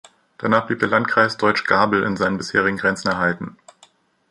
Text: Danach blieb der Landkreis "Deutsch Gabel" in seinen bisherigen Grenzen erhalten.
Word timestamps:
Danach 0.39 0.65
blieb 0.65 0.79
der 0.79 0.87
Landkreis 0.89 1.37
"Deutsch 1.37 1.63
Gabel" 1.65 2.01
in 2.01 2.17
seinen 2.17 2.39
bisherigen 2.39 2.77
Grenzen 2.77 3.09
erhalten. 3.09 3.55